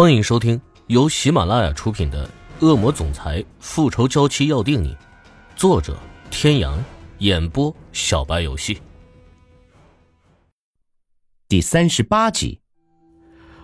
[0.00, 2.24] 欢迎收听由喜马拉雅出品的
[2.64, 4.94] 《恶魔总裁复仇娇妻要定你》，
[5.56, 5.98] 作者：
[6.30, 6.78] 天阳，
[7.18, 8.80] 演播：小白游戏。
[11.48, 12.60] 第三十八集，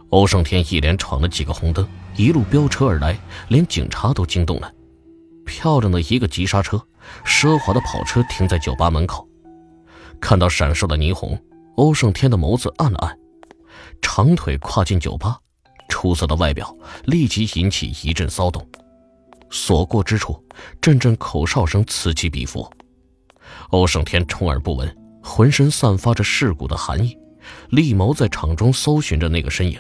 [0.09, 3.17] 欧胜天一连闯了几个红灯，一路飙车而来，
[3.47, 4.75] 连警察都惊动了。
[5.47, 6.85] 漂亮的一个急刹车，
[7.25, 9.25] 奢华的跑车停在酒吧门口。
[10.21, 11.41] 看到闪烁的霓虹，
[11.77, 13.17] 欧胜天的眸子暗了暗，
[14.03, 15.39] 长腿跨进酒吧。
[15.95, 18.67] 出色的外表立即引起一阵骚动，
[19.49, 20.43] 所过之处，
[20.81, 22.69] 阵阵口哨声此起彼伏。
[23.71, 27.17] 欧胜天充耳不闻，浑身散发着噬骨的寒意，
[27.69, 29.79] 立眸在场中搜寻着那个身影。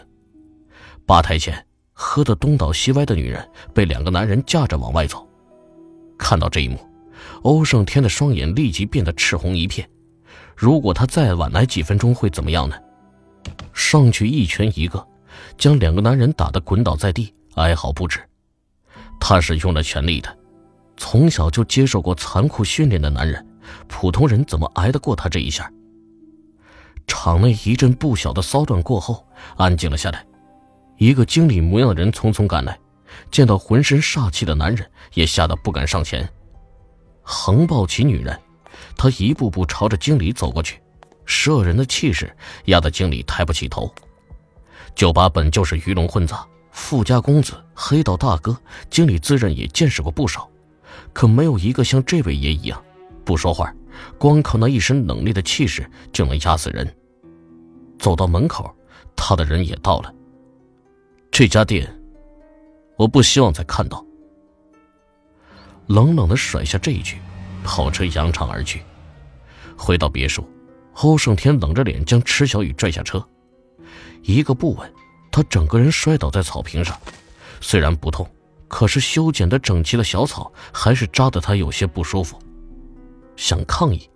[1.04, 3.44] 吧台前，喝得东倒西歪的女人
[3.74, 5.28] 被两个男人架着往外走。
[6.16, 6.78] 看到这一幕，
[7.42, 9.90] 欧胜天的双眼立即变得赤红一片。
[10.54, 12.76] 如果他再晚来几分钟，会怎么样呢？
[13.72, 15.04] 上去一拳一个。
[15.56, 18.20] 将两个男人打得滚倒在地，哀嚎不止。
[19.20, 20.36] 他是用了全力的，
[20.96, 23.46] 从小就接受过残酷训练的男人，
[23.88, 25.70] 普通人怎么挨得过他这一下？
[27.06, 29.26] 场内一阵不小的骚乱过后，
[29.56, 30.24] 安静了下来。
[30.96, 32.78] 一个经理模样的人匆匆赶来，
[33.30, 36.28] 见到浑身煞气的男人，也吓得不敢上前。
[37.22, 38.38] 横抱起女人，
[38.96, 40.80] 他一步步朝着经理走过去，
[41.24, 42.34] 摄人的气势
[42.66, 43.92] 压得经理抬不起头。
[44.94, 48.56] 酒吧本就是鱼龙混杂，富家公子、黑道大哥，
[48.90, 50.48] 经理自认也见识过不少，
[51.12, 52.82] 可没有一个像这位爷一样，
[53.24, 53.74] 不说话，
[54.18, 56.96] 光靠那一身冷冽的气势就能压死人。
[57.98, 58.72] 走到门口，
[59.16, 60.14] 他的人也到了。
[61.30, 61.88] 这家店，
[62.96, 64.04] 我不希望再看到。
[65.86, 67.18] 冷冷的甩下这一句，
[67.64, 68.82] 跑车扬长而去。
[69.76, 70.48] 回到别墅，
[70.94, 73.26] 欧胜天冷着脸将池小雨拽下车。
[74.26, 74.90] 一个不稳，
[75.30, 76.98] 他整个人摔倒在草坪上。
[77.60, 78.26] 虽然不痛，
[78.68, 82.38] 可是修剪的整齐的小草还是扎得他有些不舒服。
[83.36, 84.08] 想抗议，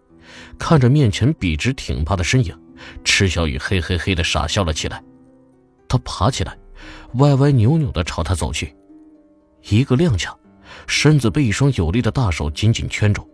[0.59, 2.59] 看着面前笔直挺拔的身影，
[3.05, 5.03] 池小雨嘿嘿嘿的傻笑了起来。
[5.87, 6.57] 他爬起来，
[7.15, 8.75] 歪歪扭扭的朝他走去。
[9.69, 10.35] 一个踉跄，
[10.87, 13.29] 身子被一双有力的大手紧紧圈住。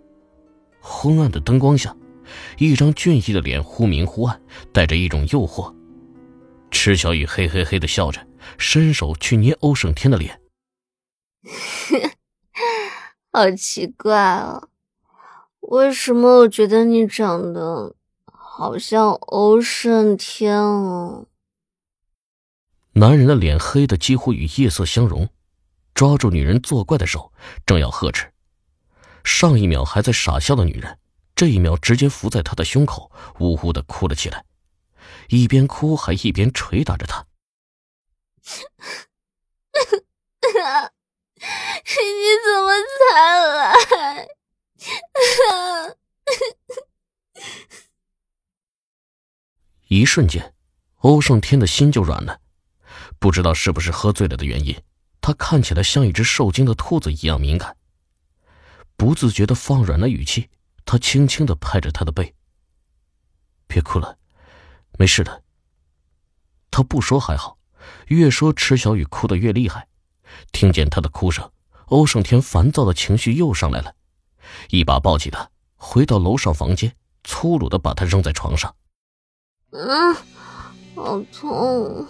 [0.80, 1.94] 昏暗的灯光下，
[2.58, 4.40] 一张俊逸的脸忽明忽暗，
[4.72, 5.72] 带着一种诱惑。
[6.74, 8.26] 池小雨嘿嘿嘿的笑着，
[8.58, 10.40] 伸手去捏欧胜天的脸。
[13.32, 14.68] 好奇怪啊，
[15.60, 21.24] 为什么我觉得你长得好像欧胜天啊？
[22.94, 25.28] 男人的脸黑的几乎与夜色相融，
[25.94, 27.32] 抓住女人作怪的手，
[27.64, 28.32] 正要呵斥。
[29.22, 30.98] 上一秒还在傻笑的女人，
[31.34, 33.10] 这一秒直接伏在他的胸口，
[33.40, 34.44] 呜呜的哭了起来。
[35.28, 37.26] 一边哭还一边捶打着他。
[41.36, 42.68] 你怎么
[42.98, 43.04] 才
[43.54, 44.28] 来？
[49.88, 50.54] 一瞬间，
[50.98, 52.40] 欧胜天的心就软了。
[53.18, 54.82] 不知道是不是喝醉了的原因，
[55.20, 57.76] 他看起来像一只受惊的兔子一样敏感。
[58.96, 60.50] 不自觉的放软了语气，
[60.84, 62.34] 他轻轻的拍着他的背
[63.66, 64.18] ：“别哭了。”
[64.98, 65.42] 没事的。
[66.70, 67.58] 他不说还好，
[68.08, 69.86] 越说池小雨哭得越厉害。
[70.50, 71.50] 听见他的哭声，
[71.86, 73.94] 欧胜天烦躁的情绪又上来了，
[74.70, 78.74] 一把抱起他，回到楼上房间，粗鲁的把他扔在床上。
[79.70, 80.14] 嗯，
[80.94, 82.06] 好痛。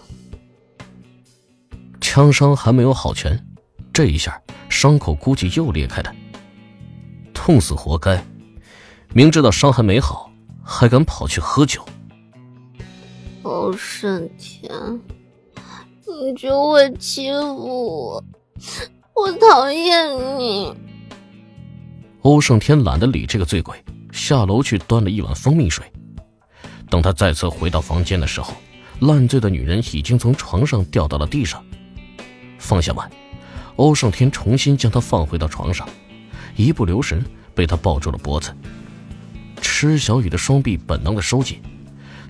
[2.00, 3.46] 枪伤还没有好全，
[3.92, 6.14] 这一下伤口估计又裂开了。
[7.32, 8.24] 痛死活该！
[9.12, 10.30] 明知道伤还没好，
[10.62, 11.84] 还敢跑去喝酒。
[13.64, 14.70] 欧胜天，
[16.06, 18.24] 你就会欺负我，
[19.14, 20.76] 我讨厌你。
[22.20, 23.82] 欧胜天懒得理这个醉鬼，
[24.12, 25.82] 下楼去端了一碗蜂蜜水。
[26.90, 28.52] 等他再次回到房间的时候，
[29.00, 31.64] 烂醉的女人已经从床上掉到了地上。
[32.58, 33.10] 放下碗，
[33.76, 35.88] 欧胜天重新将她放回到床上，
[36.54, 37.24] 一不留神
[37.54, 38.54] 被她抱住了脖子。
[39.62, 41.62] 池小雨的双臂本能的收紧。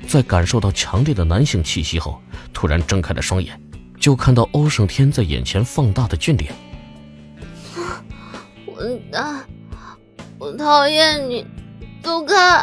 [0.07, 2.21] 在感受到强烈的男性气息后，
[2.53, 3.61] 突然睁开了双眼，
[3.99, 6.55] 就看到欧胜天在眼前放大的俊脸。
[8.67, 9.45] 混蛋！
[10.39, 11.47] 我讨厌你，
[12.03, 12.63] 走开！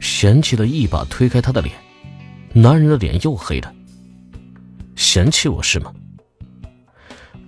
[0.00, 1.74] 嫌弃的一把推开他的脸，
[2.52, 3.72] 男人的脸又黑了。
[4.96, 5.92] 嫌弃我是吗？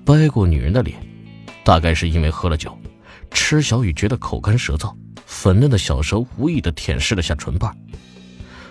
[0.04, 0.98] 掰过女人的脸，
[1.64, 2.76] 大概是因为喝了酒，
[3.30, 4.94] 池小雨觉得口干舌燥，
[5.26, 7.76] 粉嫩的小舌无意的舔舐了下唇瓣。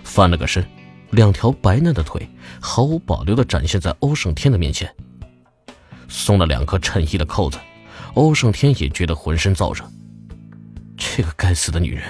[0.10, 0.66] 翻了个身，
[1.12, 2.28] 两条白嫩的腿
[2.60, 4.92] 毫无保留的展现在欧胜天的面前。
[6.08, 7.60] 松了两颗衬衣的扣子，
[8.16, 9.88] 欧胜天也觉得浑身燥热。
[10.98, 12.04] 这个该死的女人，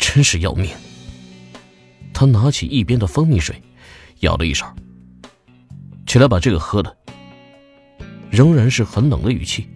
[0.00, 0.68] 真是要命。
[2.12, 3.62] 他拿起一边的蜂蜜水，
[4.18, 4.74] 舀了一勺，
[6.04, 6.92] 起来把这个喝了。
[8.30, 9.68] 仍然是很冷的语气，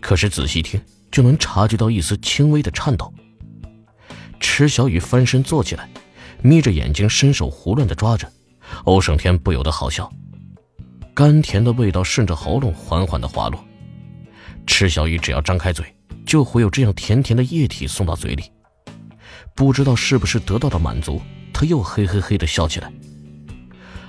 [0.00, 0.80] 可是仔细听
[1.10, 3.12] 就能察觉到一丝轻微的颤抖。
[4.38, 5.88] 池小雨翻身坐起来，
[6.46, 8.30] 眯着眼睛伸手胡乱的抓着，
[8.84, 10.10] 欧胜天不由得好笑。
[11.12, 13.62] 甘甜的味道顺着喉咙缓缓的滑落，
[14.66, 15.84] 池小雨只要张开嘴，
[16.24, 18.44] 就会有这样甜甜的液体送到嘴里。
[19.56, 21.20] 不知道是不是得到了满足，
[21.52, 22.92] 他又嘿嘿嘿的笑起来。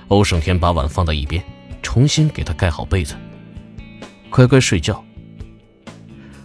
[0.06, 1.42] 欧胜天把碗放在一边，
[1.82, 3.16] 重新给他盖好被子，
[4.30, 5.02] 乖乖睡觉。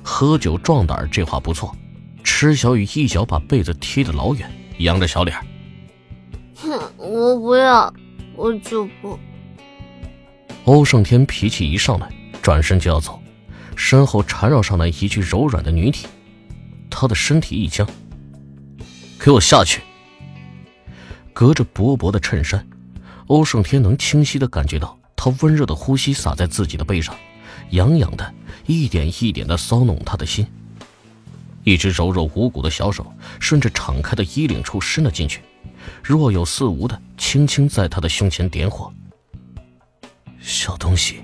[0.02, 1.76] 喝酒壮胆这话不错。
[2.24, 4.50] 池小雨一脚把被子踢得老远，
[4.80, 5.38] 扬着小脸。
[6.64, 7.94] 哼， 我不要，
[8.36, 9.20] 我就不。
[10.66, 12.10] 欧胜天脾气一上来，
[12.42, 13.20] 转身就要走，
[13.76, 16.08] 身后缠绕上来一具柔软的女体，
[16.90, 17.88] 他的身体一僵。
[19.20, 19.82] 给我下去！
[21.34, 22.66] 隔着薄薄的衬衫，
[23.28, 27.16] 欧胜天能清晰的感觉到他温热的呼吸洒在自己的背上，
[27.72, 28.34] 痒痒的，
[28.66, 30.46] 一点一点的骚弄他的心。
[31.64, 35.42] 一只柔柔无骨的小手顺着敞开的衣领处伸了进去，
[36.04, 38.92] 若有似无的轻轻在他的胸前点火。
[40.40, 41.24] 小东西，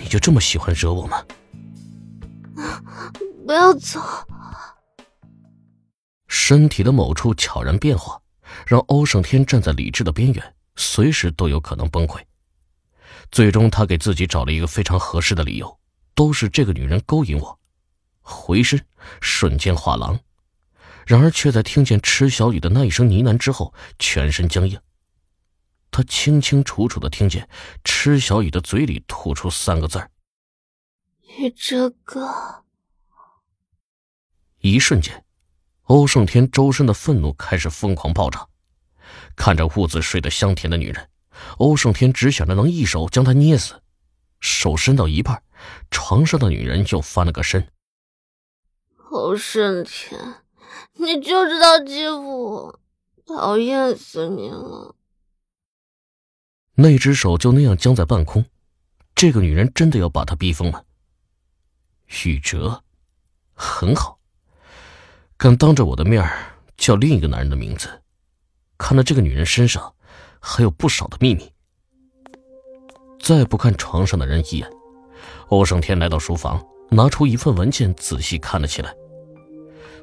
[0.00, 1.24] 你就这么喜欢惹我吗？
[3.46, 4.00] 不要走！
[6.28, 8.20] 身体的某处悄然变化，
[8.66, 12.20] 让欧胜天站在理智的边缘，随时都有可能崩溃。
[13.30, 15.78] 最终，他给自己找了一个非常合适的理由，
[16.14, 17.58] 都是这个女人勾引我。
[18.20, 18.80] 回身，
[19.20, 20.18] 瞬间画廊，
[21.06, 24.80] 然而却在听见池小雨的那一声呢喃之后，全身僵硬。
[25.90, 27.48] 他清清楚楚的听见
[27.82, 30.10] 池小雨的嘴里吐出三个字儿
[31.38, 32.64] ：“你这个。”
[34.60, 35.24] 一瞬间，
[35.84, 38.46] 欧胜天周身的愤怒开始疯狂爆炸。
[39.34, 41.08] 看着兀自睡得香甜的女人，
[41.58, 43.82] 欧胜天只想着能一手将她捏死。
[44.38, 45.42] 手伸到一半，
[45.90, 47.66] 床上的女人就翻了个身。
[49.10, 50.44] 欧胜天，
[51.02, 52.80] 你就知道欺负我，
[53.26, 54.94] 讨厌死你了！
[56.74, 58.44] 那只手就那样僵在半空，
[59.14, 60.84] 这个女人真的要把他逼疯了。
[62.24, 62.82] 宇哲，
[63.54, 64.18] 很好，
[65.38, 66.22] 敢当着我的面
[66.76, 68.02] 叫另一个男人的名字，
[68.76, 69.94] 看来这个女人身上
[70.38, 71.50] 还有不少的秘密。
[73.22, 74.70] 再不看床上的人一眼，
[75.48, 78.94] 欧胜天来到书房，拿出一份文件，仔细看了起来。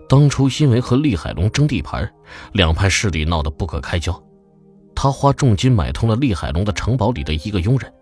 [0.10, 2.10] 当初因为和厉海龙争地盘，
[2.54, 4.22] 两派势力闹得不可开交。
[4.96, 7.94] 他花重金买通了厉海龙的城堡里的一个佣人，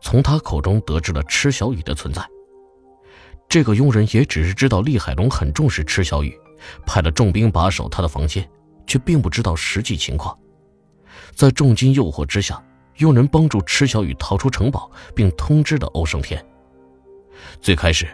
[0.00, 2.22] 从他口中得知了池小雨的存在。
[3.48, 6.36] 这个佣人也只是知道厉海龙很重视池小雨，
[6.84, 8.48] 派了重兵把守他的房间，
[8.86, 10.36] 却并不知道实际情况。
[11.34, 12.62] 在重金诱惑之下，
[12.98, 16.44] 佣人帮助池小雨逃出城堡，并通知了欧胜天。
[17.60, 18.06] 最开始，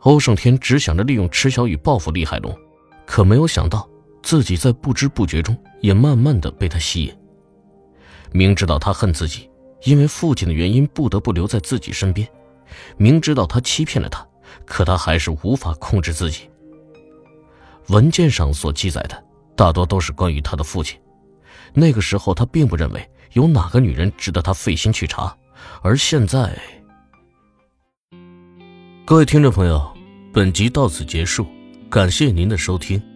[0.00, 2.56] 欧胜天只想着利用池小雨报复厉海龙。
[3.12, 3.86] 可没有想到，
[4.22, 7.14] 自己在不知不觉中也慢慢的被他吸引。
[8.30, 9.50] 明知道他恨自己，
[9.84, 12.26] 因为父亲的原因不得不留在自己身边；
[12.96, 14.26] 明知道他欺骗了他，
[14.64, 16.48] 可他还是无法控制自己。
[17.88, 20.98] 文件上所记载的大多都是关于他的父亲。
[21.74, 25.36] 那个时候他并不认为有哪个女人值得他费心去查，
[25.82, 26.58] 而现在，
[29.04, 29.86] 各位听众朋友，
[30.32, 31.46] 本集到此结束。
[31.92, 33.11] 感谢您的收听。